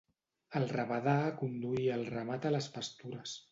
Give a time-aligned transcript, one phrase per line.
[0.59, 3.39] El rabadà aconduïa el ramat a les pastures.